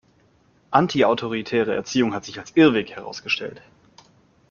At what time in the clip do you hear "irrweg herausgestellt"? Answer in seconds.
2.57-3.61